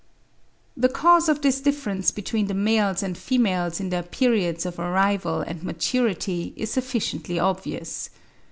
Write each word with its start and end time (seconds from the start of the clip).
The 0.75 0.89
cause 0.89 1.29
of 1.29 1.43
this 1.43 1.61
difference 1.61 2.09
between 2.09 2.47
the 2.47 2.55
males 2.55 3.03
and 3.03 3.15
females 3.15 3.79
in 3.79 3.91
their 3.91 4.01
periods 4.01 4.65
of 4.65 4.79
arrival 4.79 5.41
and 5.41 5.61
maturity 5.61 6.53
is 6.57 6.71
sufficiently 6.71 7.37
obvious. 7.37 8.09